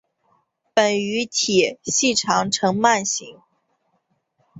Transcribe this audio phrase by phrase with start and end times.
[0.73, 3.39] 本鱼体细长呈鳗形。